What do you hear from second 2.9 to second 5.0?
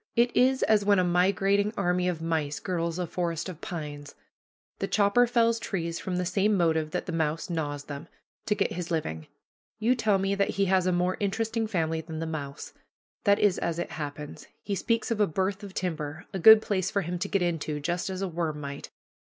a forest of pines. The